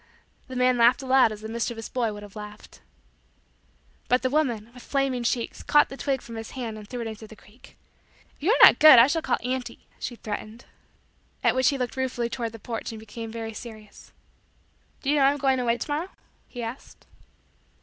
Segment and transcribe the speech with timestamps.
[0.47, 2.81] The man laughed aloud as the mischievous boy would have laughed.
[4.07, 7.07] But the woman, with flaming cheeks, caught the twig from his hand and threw it
[7.07, 7.77] into the creek.
[8.35, 10.65] "If you are not good, I shall call auntie," she threatened.
[11.43, 14.11] At which he looked ruefully toward the porch and became very serious.
[15.03, 16.09] "Do you know that I am going away to morrow?"
[16.47, 17.05] he asked.